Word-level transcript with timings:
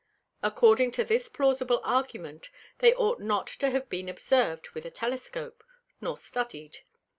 According 0.41 0.89
to 0.93 1.03
this 1.03 1.29
plausible 1.29 1.79
Argument 1.83 2.49
they 2.79 2.91
ought 2.95 3.19
not 3.19 3.45
to 3.45 3.69
have 3.69 3.87
been 3.87 4.09
observ'd 4.09 4.69
with 4.71 4.83
a 4.83 4.89
Telescope, 4.89 5.63
nor 6.01 6.17
study'd. 6.17 6.79